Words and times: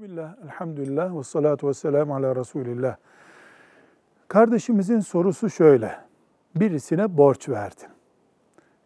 Bismillah, 0.00 0.34
elhamdülillah 0.44 1.18
ve 1.18 1.22
salatu 1.22 1.68
ve 1.68 1.74
selamu 1.74 2.14
ala 2.14 2.36
Resulillah. 2.36 2.96
Kardeşimizin 4.28 5.00
sorusu 5.00 5.50
şöyle. 5.50 5.96
Birisine 6.56 7.16
borç 7.16 7.48
verdin. 7.48 7.88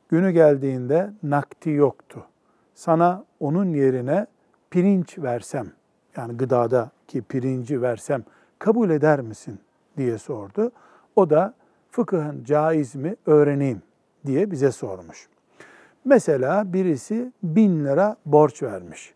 Günü 0.08 0.31
geldiğinde 0.31 1.13
nakti 1.22 1.71
yoktu. 1.71 2.24
Sana 2.74 3.24
onun 3.40 3.72
yerine 3.72 4.27
pirinç 4.71 5.19
versem, 5.19 5.72
yani 6.17 6.37
gıdadaki 6.37 7.22
pirinci 7.22 7.83
versem 7.83 8.24
kabul 8.58 8.90
eder 8.90 9.21
misin 9.21 9.60
diye 9.96 10.19
sordu. 10.19 10.72
O 11.17 11.31
da 11.31 11.54
fıkıhın 11.90 12.44
caiz 12.44 12.94
mi 12.94 13.17
öğreneyim 13.26 13.83
diye 14.26 14.51
bize 14.51 14.72
sormuş. 14.72 15.28
Mesela 16.05 16.73
birisi 16.73 17.33
bin 17.42 17.84
lira 17.84 18.16
borç 18.27 18.62
vermiş. 18.62 19.15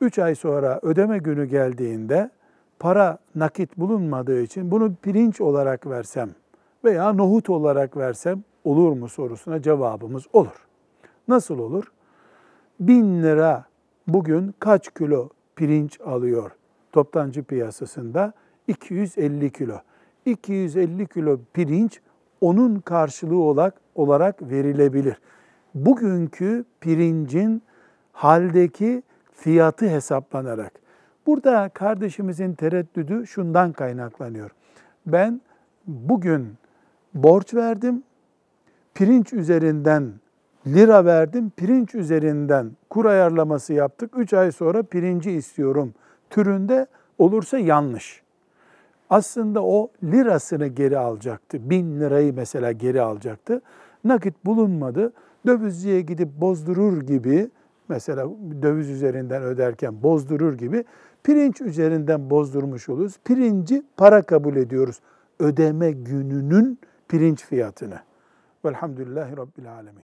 Üç 0.00 0.18
ay 0.18 0.34
sonra 0.34 0.80
ödeme 0.82 1.18
günü 1.18 1.44
geldiğinde 1.44 2.30
para 2.78 3.18
nakit 3.34 3.76
bulunmadığı 3.76 4.42
için 4.42 4.70
bunu 4.70 4.94
pirinç 4.94 5.40
olarak 5.40 5.86
versem 5.86 6.30
veya 6.84 7.12
nohut 7.12 7.50
olarak 7.50 7.96
versem 7.96 8.42
olur 8.64 8.92
mu 8.92 9.08
sorusuna 9.08 9.62
cevabımız 9.62 10.26
olur. 10.32 10.66
Nasıl 11.28 11.58
olur? 11.58 11.84
Bin 12.80 13.22
lira 13.22 13.64
bugün 14.06 14.54
kaç 14.58 14.94
kilo 14.94 15.28
pirinç 15.56 16.00
alıyor 16.00 16.50
toptancı 16.92 17.44
piyasasında? 17.44 18.32
250 18.68 19.50
kilo. 19.50 19.78
250 20.26 21.06
kilo 21.06 21.40
pirinç 21.52 22.00
onun 22.40 22.80
karşılığı 22.80 23.38
olarak, 23.38 23.74
olarak 23.94 24.42
verilebilir. 24.42 25.20
Bugünkü 25.74 26.64
pirincin 26.80 27.62
haldeki 28.12 29.02
fiyatı 29.38 29.88
hesaplanarak. 29.88 30.72
Burada 31.26 31.68
kardeşimizin 31.68 32.54
tereddüdü 32.54 33.26
şundan 33.26 33.72
kaynaklanıyor. 33.72 34.50
Ben 35.06 35.40
bugün 35.86 36.48
borç 37.14 37.54
verdim, 37.54 38.02
pirinç 38.94 39.32
üzerinden 39.32 40.12
lira 40.66 41.04
verdim, 41.04 41.52
pirinç 41.56 41.94
üzerinden 41.94 42.70
kur 42.90 43.04
ayarlaması 43.04 43.72
yaptık. 43.72 44.10
Üç 44.16 44.34
ay 44.34 44.52
sonra 44.52 44.82
pirinci 44.82 45.30
istiyorum 45.30 45.94
türünde 46.30 46.86
olursa 47.18 47.58
yanlış. 47.58 48.22
Aslında 49.10 49.64
o 49.64 49.90
lirasını 50.04 50.66
geri 50.66 50.98
alacaktı. 50.98 51.70
Bin 51.70 52.00
lirayı 52.00 52.34
mesela 52.34 52.72
geri 52.72 53.02
alacaktı. 53.02 53.62
Nakit 54.04 54.46
bulunmadı. 54.46 55.12
Dövizciye 55.46 56.00
gidip 56.00 56.28
bozdurur 56.28 57.02
gibi 57.02 57.50
mesela 57.88 58.28
döviz 58.62 58.90
üzerinden 58.90 59.42
öderken 59.42 60.02
bozdurur 60.02 60.54
gibi 60.54 60.84
pirinç 61.22 61.60
üzerinden 61.60 62.30
bozdurmuş 62.30 62.88
oluruz. 62.88 63.18
Pirinci 63.24 63.82
para 63.96 64.22
kabul 64.22 64.56
ediyoruz. 64.56 65.00
Ödeme 65.38 65.92
gününün 65.92 66.78
pirinç 67.08 67.44
fiyatını. 67.44 68.00
Velhamdülillahi 68.64 69.36
Rabbil 69.36 69.72
Alemin. 69.72 70.07